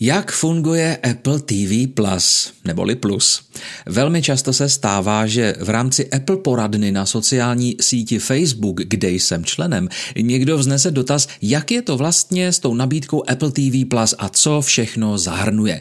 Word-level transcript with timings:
Jak 0.00 0.32
funguje 0.32 0.96
Apple 0.96 1.40
TV 1.40 1.94
Plus, 1.94 2.52
neboli 2.64 2.94
Plus? 2.96 3.40
Velmi 3.86 4.22
často 4.22 4.52
se 4.52 4.68
stává, 4.68 5.26
že 5.26 5.54
v 5.60 5.70
rámci 5.70 6.10
Apple 6.10 6.36
poradny 6.36 6.92
na 6.92 7.06
sociální 7.06 7.76
síti 7.80 8.18
Facebook, 8.18 8.76
kde 8.76 9.10
jsem 9.10 9.44
členem, 9.44 9.88
někdo 10.20 10.58
vznese 10.58 10.90
dotaz, 10.90 11.28
jak 11.42 11.70
je 11.70 11.82
to 11.82 11.96
vlastně 11.96 12.52
s 12.52 12.58
tou 12.58 12.74
nabídkou 12.74 13.22
Apple 13.30 13.50
TV 13.50 13.88
Plus 13.88 14.14
a 14.18 14.28
co 14.28 14.60
všechno 14.60 15.18
zahrnuje. 15.18 15.80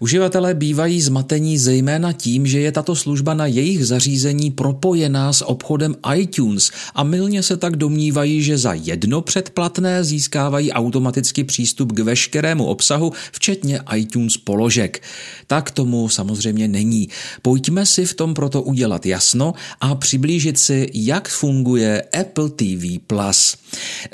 Uživatelé 0.00 0.54
bývají 0.54 1.02
zmatení 1.02 1.58
zejména 1.58 2.12
tím, 2.12 2.46
že 2.46 2.60
je 2.60 2.72
tato 2.72 2.96
služba 2.96 3.34
na 3.34 3.46
jejich 3.46 3.86
zařízení 3.86 4.50
propojená 4.50 5.32
s 5.32 5.44
obchodem 5.44 5.94
iTunes 6.16 6.70
a 6.94 7.02
mylně 7.02 7.42
se 7.42 7.56
tak 7.56 7.76
domnívají, 7.76 8.42
že 8.42 8.58
za 8.58 8.72
jedno 8.72 9.22
předplatné 9.22 10.04
získávají 10.04 10.72
automaticky 10.72 11.44
přístup 11.44 11.92
k 11.92 11.98
veškerému 11.98 12.64
obsahu, 12.64 13.12
včetně 13.32 13.51
včetně 13.52 13.80
iTunes 13.96 14.36
položek. 14.36 15.02
Tak 15.46 15.70
tomu 15.70 16.08
samozřejmě 16.08 16.68
není. 16.68 17.08
Pojďme 17.42 17.86
si 17.86 18.04
v 18.04 18.14
tom 18.14 18.34
proto 18.34 18.62
udělat 18.62 19.06
jasno 19.06 19.54
a 19.80 19.94
přiblížit 19.94 20.58
si, 20.58 20.90
jak 20.94 21.28
funguje 21.28 22.02
Apple 22.20 22.50
TV. 22.50 23.12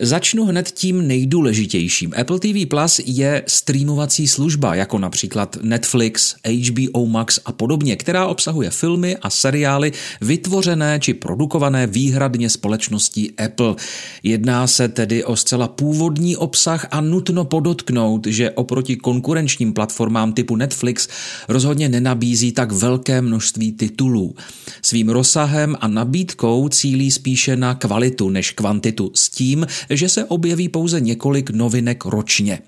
Začnu 0.00 0.44
hned 0.44 0.70
tím 0.70 1.06
nejdůležitějším. 1.06 2.12
Apple 2.20 2.38
TV 2.38 2.66
Plus 2.68 3.00
je 3.04 3.42
streamovací 3.46 4.28
služba, 4.28 4.74
jako 4.74 4.98
například 4.98 5.58
Netflix, 5.62 6.34
HBO 6.44 7.06
Max 7.06 7.38
a 7.44 7.52
podobně, 7.52 7.96
která 7.96 8.26
obsahuje 8.26 8.70
filmy 8.70 9.16
a 9.16 9.30
seriály 9.30 9.92
vytvořené 10.20 10.98
či 11.00 11.14
produkované 11.14 11.86
výhradně 11.86 12.50
společností 12.50 13.32
Apple. 13.38 13.74
Jedná 14.22 14.66
se 14.66 14.88
tedy 14.88 15.24
o 15.24 15.36
zcela 15.36 15.68
původní 15.68 16.36
obsah 16.36 16.86
a 16.90 17.00
nutno 17.00 17.44
podotknout, 17.44 18.26
že 18.26 18.50
oproti 18.50 18.96
konkurenci 18.96 19.27
konkurenčním 19.28 19.72
platformám 19.72 20.32
typu 20.32 20.56
Netflix 20.56 21.08
rozhodně 21.48 21.88
nenabízí 21.88 22.52
tak 22.52 22.72
velké 22.72 23.20
množství 23.20 23.72
titulů. 23.72 24.34
Svým 24.82 25.08
rozsahem 25.08 25.76
a 25.80 25.88
nabídkou 25.88 26.68
cílí 26.68 27.10
spíše 27.10 27.56
na 27.56 27.74
kvalitu 27.74 28.30
než 28.30 28.50
kvantitu 28.50 29.10
s 29.14 29.28
tím, 29.28 29.66
že 29.90 30.08
se 30.08 30.24
objeví 30.24 30.68
pouze 30.68 31.00
několik 31.00 31.50
novinek 31.50 32.04
ročně. 32.04 32.58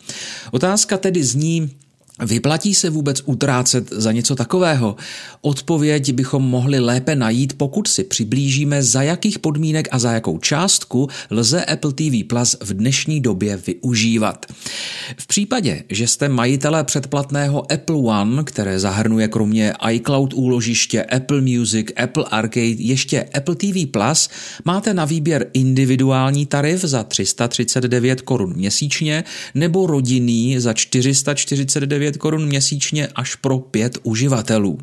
Otázka 0.51 0.97
tedy 0.97 1.25
zní, 1.25 1.71
Vyplatí 2.23 2.75
se 2.75 2.91
vůbec 2.91 3.23
utrácet 3.25 3.89
za 3.91 4.13
něco 4.13 4.37
takového? 4.37 4.97
Odpověď 5.41 6.13
bychom 6.13 6.43
mohli 6.43 6.81
lépe 6.81 7.17
najít, 7.17 7.53
pokud 7.57 7.89
si 7.89 8.05
přiblížíme, 8.05 8.83
za 8.83 9.03
jakých 9.03 9.39
podmínek 9.39 9.89
a 9.91 9.99
za 9.99 10.13
jakou 10.13 10.39
částku 10.39 11.09
lze 11.31 11.65
Apple 11.65 11.93
TV 11.93 12.27
Plus 12.29 12.57
v 12.61 12.75
dnešní 12.75 13.21
době 13.21 13.57
využívat. 13.67 14.47
V 15.19 15.27
případě, 15.27 15.83
že 15.89 16.07
jste 16.07 16.29
majitelé 16.29 16.85
předplatného 16.85 17.73
Apple 17.73 17.97
One, 17.97 18.45
které 18.45 18.79
zahrnuje 18.81 19.29
kromě 19.29 19.75
iCloud 19.91 20.35
úložiště 20.35 21.05
Apple 21.05 21.41
Music, 21.41 21.87
Apple 21.97 22.25
Arcade, 22.31 22.67
ještě 22.67 23.23
Apple 23.23 23.55
TV 23.55 23.91
Plus, 23.91 24.29
máte 24.65 24.95
na 24.95 25.05
výběr 25.05 25.47
individuální 25.53 26.47
tarif 26.47 26.81
za 26.81 27.05
339 27.05 28.21
korun 28.21 28.53
měsíčně 28.57 29.25
nebo 29.55 29.87
rodinný 29.87 30.61
za 30.61 30.73
449 30.73 32.10
9 32.10 32.10
korun 32.17 32.47
měsíčně 32.47 33.09
až 33.15 33.35
pro 33.35 33.59
pět 33.59 33.99
uživatelů. 34.03 34.79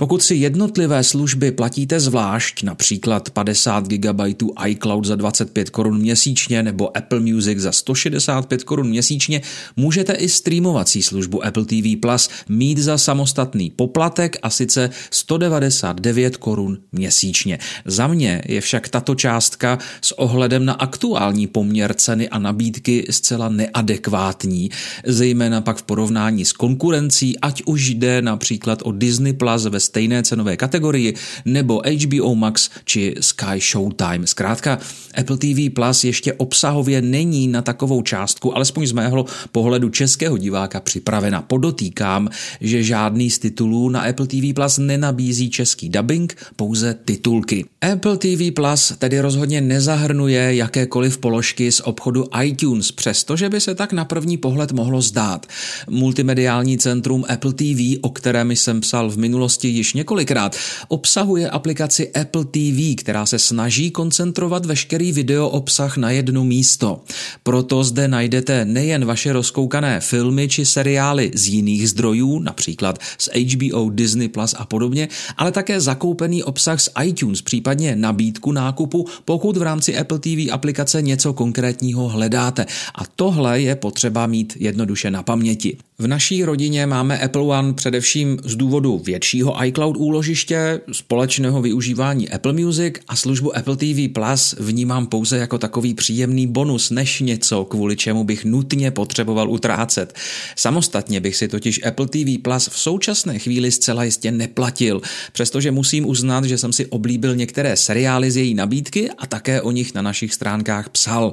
Pokud 0.00 0.22
si 0.22 0.34
jednotlivé 0.34 1.04
služby 1.04 1.52
platíte 1.52 2.00
zvlášť, 2.00 2.62
například 2.62 3.30
50 3.30 3.88
GB 3.88 4.20
iCloud 4.66 5.04
za 5.04 5.16
25 5.16 5.70
korun 5.70 5.98
měsíčně 5.98 6.62
nebo 6.62 6.96
Apple 6.96 7.20
Music 7.20 7.58
za 7.58 7.72
165 7.72 8.64
korun 8.64 8.88
měsíčně, 8.88 9.40
můžete 9.76 10.12
i 10.12 10.28
streamovací 10.28 11.02
službu 11.02 11.44
Apple 11.44 11.64
TV 11.64 12.00
Plus 12.00 12.28
mít 12.48 12.78
za 12.78 12.98
samostatný 12.98 13.70
poplatek 13.70 14.36
a 14.42 14.50
sice 14.50 14.90
199 15.10 16.36
korun 16.36 16.78
měsíčně. 16.92 17.58
Za 17.84 18.06
mě 18.06 18.42
je 18.46 18.60
však 18.60 18.88
tato 18.88 19.14
částka 19.14 19.78
s 20.00 20.18
ohledem 20.18 20.64
na 20.64 20.72
aktuální 20.72 21.46
poměr 21.46 21.94
ceny 21.94 22.28
a 22.28 22.38
nabídky 22.38 23.06
zcela 23.10 23.48
neadekvátní, 23.48 24.70
zejména 25.06 25.60
pak 25.60 25.76
v 25.76 25.82
porovnání 25.82 26.44
s 26.44 26.52
konkurencí, 26.52 27.38
ať 27.38 27.62
už 27.66 27.88
jde 27.88 28.22
například 28.22 28.78
o 28.82 28.92
Disney 28.92 29.32
Plus 29.32 29.64
ve 29.64 29.87
stejné 29.88 30.22
cenové 30.22 30.56
kategorii, 30.56 31.14
nebo 31.44 31.82
HBO 32.04 32.34
Max 32.34 32.70
či 32.84 33.14
Sky 33.20 33.60
Showtime. 33.60 34.26
Zkrátka, 34.26 34.78
Apple 35.14 35.36
TV 35.36 35.72
Plus 35.74 36.04
ještě 36.04 36.32
obsahově 36.32 37.02
není 37.02 37.48
na 37.48 37.62
takovou 37.62 38.02
částku, 38.02 38.56
alespoň 38.56 38.86
z 38.86 38.92
mého 38.92 39.24
pohledu 39.52 39.88
českého 39.88 40.38
diváka 40.38 40.80
připravena. 40.80 41.42
Podotýkám, 41.42 42.28
že 42.60 42.82
žádný 42.82 43.30
z 43.30 43.38
titulů 43.38 43.88
na 43.88 44.00
Apple 44.00 44.26
TV 44.26 44.54
Plus 44.54 44.78
nenabízí 44.78 45.50
český 45.50 45.88
dubbing, 45.88 46.36
pouze 46.56 46.94
titulky. 47.04 47.64
Apple 47.92 48.16
TV 48.16 48.54
Plus 48.54 48.92
tedy 48.98 49.20
rozhodně 49.20 49.60
nezahrnuje 49.60 50.54
jakékoliv 50.54 51.18
položky 51.18 51.72
z 51.72 51.80
obchodu 51.80 52.24
iTunes, 52.42 52.92
přestože 52.92 53.48
by 53.48 53.60
se 53.60 53.74
tak 53.74 53.92
na 53.92 54.04
první 54.04 54.36
pohled 54.36 54.72
mohlo 54.72 55.02
zdát. 55.02 55.46
Multimediální 55.90 56.78
centrum 56.78 57.24
Apple 57.28 57.52
TV, 57.52 58.00
o 58.00 58.10
kterém 58.10 58.50
jsem 58.50 58.80
psal 58.80 59.10
v 59.10 59.18
minulosti 59.18 59.68
již 59.78 59.94
několikrát, 59.94 60.56
obsahuje 60.88 61.50
aplikaci 61.50 62.12
Apple 62.12 62.44
TV, 62.44 62.96
která 62.96 63.26
se 63.26 63.38
snaží 63.38 63.90
koncentrovat 63.90 64.66
veškerý 64.66 65.12
video 65.12 65.48
obsah 65.48 65.96
na 65.96 66.10
jedno 66.10 66.44
místo. 66.44 67.00
Proto 67.42 67.84
zde 67.84 68.08
najdete 68.08 68.64
nejen 68.64 69.04
vaše 69.04 69.32
rozkoukané 69.32 70.00
filmy 70.00 70.48
či 70.48 70.66
seriály 70.66 71.30
z 71.34 71.48
jiných 71.48 71.88
zdrojů, 71.88 72.38
například 72.38 72.98
z 73.18 73.28
HBO, 73.34 73.90
Disney 73.90 74.28
Plus 74.28 74.54
a 74.58 74.64
podobně, 74.64 75.08
ale 75.36 75.52
také 75.52 75.80
zakoupený 75.80 76.44
obsah 76.44 76.80
z 76.80 76.88
iTunes, 77.04 77.42
případně 77.42 77.96
nabídku 77.96 78.52
nákupu, 78.52 79.06
pokud 79.24 79.56
v 79.56 79.62
rámci 79.62 79.98
Apple 79.98 80.18
TV 80.18 80.52
aplikace 80.52 81.02
něco 81.02 81.32
konkrétního 81.32 82.08
hledáte. 82.08 82.66
A 82.94 83.02
tohle 83.16 83.60
je 83.60 83.76
potřeba 83.76 84.26
mít 84.26 84.56
jednoduše 84.60 85.10
na 85.10 85.22
paměti. 85.22 85.76
V 85.98 86.06
naší 86.06 86.44
rodině 86.44 86.86
máme 86.86 87.18
Apple 87.18 87.42
One 87.42 87.72
především 87.72 88.38
z 88.44 88.56
důvodu 88.56 89.02
většího 89.04 89.56
iCloud 89.68 89.96
úložiště, 89.96 90.80
společného 90.92 91.62
využívání 91.62 92.28
Apple 92.28 92.52
Music 92.52 92.94
a 93.08 93.16
službu 93.16 93.56
Apple 93.56 93.76
TV 93.76 94.12
Plus 94.12 94.54
vnímám 94.58 95.06
pouze 95.06 95.38
jako 95.38 95.58
takový 95.58 95.94
příjemný 95.94 96.46
bonus, 96.46 96.90
než 96.90 97.20
něco, 97.20 97.64
kvůli 97.64 97.96
čemu 97.96 98.24
bych 98.24 98.44
nutně 98.44 98.90
potřeboval 98.90 99.50
utrácet. 99.50 100.14
Samostatně 100.56 101.20
bych 101.20 101.36
si 101.36 101.48
totiž 101.48 101.80
Apple 101.86 102.08
TV 102.08 102.42
Plus 102.42 102.68
v 102.68 102.78
současné 102.78 103.38
chvíli 103.38 103.70
zcela 103.70 104.04
jistě 104.04 104.30
neplatil, 104.30 105.00
přestože 105.32 105.70
musím 105.70 106.06
uznat, 106.06 106.44
že 106.44 106.58
jsem 106.58 106.72
si 106.72 106.86
oblíbil 106.86 107.36
některé 107.36 107.76
seriály 107.76 108.30
z 108.30 108.36
její 108.36 108.54
nabídky 108.54 109.10
a 109.18 109.26
také 109.26 109.62
o 109.62 109.70
nich 109.70 109.94
na 109.94 110.02
našich 110.02 110.34
stránkách 110.34 110.88
psal. 110.88 111.32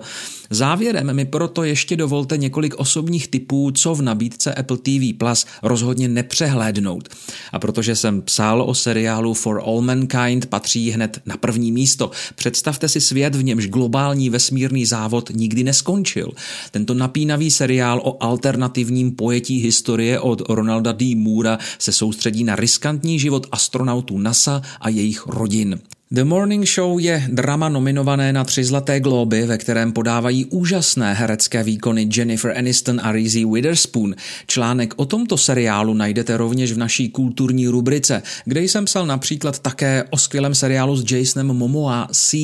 Závěrem 0.50 1.14
mi 1.14 1.26
proto 1.26 1.64
ještě 1.64 1.96
dovolte 1.96 2.38
několik 2.38 2.76
osobních 2.76 3.28
typů, 3.28 3.72
co 3.72 3.96
v 3.96 4.02
nabídce 4.02 4.54
Apple 4.54 4.78
TV 4.78 5.18
Plus 5.18 5.46
rozhodně 5.64 6.08
nepřehlédnout. 6.08 7.10
A 7.52 7.60
protože 7.60 7.96
jsem 7.96 8.22
psal 8.26 8.62
o 8.62 8.74
seriálu 8.74 9.34
For 9.34 9.62
All 9.66 9.82
Mankind, 9.82 10.46
patří 10.46 10.92
hned 10.92 11.22
na 11.26 11.38
první 11.38 11.72
místo. 11.72 12.12
Představte 12.36 12.90
si 12.90 13.02
svět, 13.02 13.36
v 13.36 13.44
němž 13.44 13.68
globální 13.68 14.30
vesmírný 14.30 14.86
závod 14.86 15.30
nikdy 15.34 15.64
neskončil. 15.64 16.32
Tento 16.72 16.94
napínavý 16.94 17.52
seriál 17.52 18.02
o 18.04 18.24
alternativním 18.24 19.12
pojetí 19.12 19.58
historie 19.58 20.20
od 20.20 20.42
Ronalda 20.50 20.92
D. 20.92 21.16
Moora 21.16 21.60
se 21.80 21.92
soustředí 21.92 22.44
na 22.44 22.56
riskantní 22.56 23.20
život 23.20 23.48
astronautů 23.52 24.18
NASA 24.18 24.62
a 24.82 24.90
jejich 24.90 25.28
rodin. 25.28 25.80
The 26.16 26.24
Morning 26.24 26.68
Show 26.68 27.00
je 27.00 27.24
drama 27.32 27.70
nominované 27.70 28.34
na 28.34 28.44
tři 28.44 28.64
zlaté 28.64 29.00
globy, 29.00 29.46
ve 29.46 29.58
kterém 29.58 29.92
podávají 29.92 30.46
úžasné 30.46 31.14
herecké 31.14 31.64
výkony 31.64 32.10
Jennifer 32.16 32.58
Aniston 32.58 33.02
a 33.04 33.12
Reese 33.12 33.46
Witherspoon. 33.54 34.16
Článek 34.48 34.94
o 34.98 35.06
tomto 35.06 35.38
seriálu 35.38 35.94
najdete 35.94 36.38
rovněž 36.38 36.72
v 36.72 36.78
naší 36.78 37.10
kulturní 37.10 37.68
rubrice, 37.68 38.22
kde 38.46 38.62
jsem 38.62 38.86
psal 38.86 39.06
například 39.06 39.60
také 39.60 40.04
o 40.10 40.18
skvělém 40.18 40.56
seriálu 40.56 40.96
s 40.96 41.12
Jasonem 41.12 41.48
Momoa 41.48 42.08
C. 42.12 42.38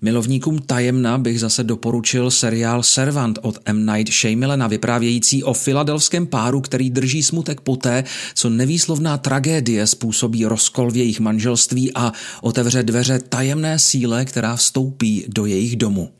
Milovníkům 0.00 0.58
tajemna 0.58 1.18
bych 1.18 1.40
zase 1.40 1.64
doporučil 1.64 2.30
seriál 2.30 2.82
Servant 2.82 3.38
od 3.42 3.58
M. 3.64 3.86
Night 3.86 4.12
Shyamalana 4.12 4.66
vyprávějící 4.66 5.44
o 5.44 5.52
filadelském 5.52 6.26
páru, 6.26 6.60
který 6.60 6.90
drží 6.90 7.22
smutek 7.22 7.60
poté, 7.60 8.04
co 8.34 8.50
nevýslovná 8.50 9.18
tragédie 9.18 9.86
způsobí 9.86 10.44
rozkol 10.44 10.90
v 10.90 10.96
jejich 10.96 11.20
manželství 11.20 11.92
a 11.94 12.12
otevře 12.42 12.82
dveře 13.04 13.18
tajemné 13.28 13.78
síle, 13.78 14.24
která 14.24 14.56
vstoupí 14.56 15.24
do 15.28 15.46
jejich 15.46 15.76
domu. 15.76 16.12